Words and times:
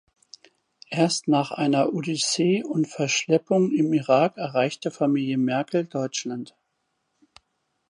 Erst 0.89 1.27
nach 1.27 1.51
einer 1.51 1.93
Odyssee 1.93 2.63
und 2.63 2.87
Verschleppung 2.87 3.71
im 3.71 3.93
Irak 3.93 4.35
erreichte 4.37 4.89
Familie 4.89 5.37
Merkel 5.37 5.85
Deutschland. 5.85 6.55